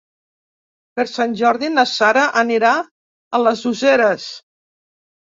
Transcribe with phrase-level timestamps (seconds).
[0.99, 4.25] Per Sant Jordi na Sara anirà a les Useres.